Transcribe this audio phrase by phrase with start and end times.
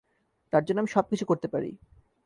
[0.53, 1.71] তার জন্য আমি সবকিছু করতে পারি।